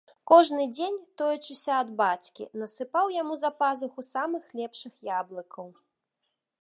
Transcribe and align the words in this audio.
Кожны 0.29 0.63
дзень, 0.75 0.95
тоячыся 1.21 1.73
ад 1.81 1.91
бацькі, 1.99 2.47
насыпаў 2.61 3.11
яму 3.21 3.33
за 3.43 3.53
пазуху 3.61 4.01
самых 4.13 4.43
лепшых 4.63 4.93
яблыкаў. 5.23 5.67